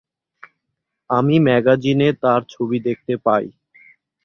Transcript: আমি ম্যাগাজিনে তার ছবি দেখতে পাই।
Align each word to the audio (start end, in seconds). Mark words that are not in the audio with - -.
আমি 1.09 1.35
ম্যাগাজিনে 1.39 2.09
তার 2.23 2.41
ছবি 2.49 2.77
দেখতে 2.87 3.13
পাই। 3.25 3.45